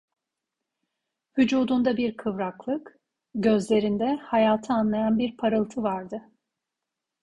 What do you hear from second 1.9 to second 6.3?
bir kıvraklık, gözlerinde hayatı anlayan bir parıltı vardı…